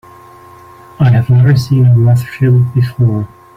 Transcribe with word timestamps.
I 0.99 1.11
have 1.11 1.29
never 1.29 1.55
seen 1.55 1.85
a 1.85 1.93
Rothschild 1.93 2.73
before. 2.73 3.27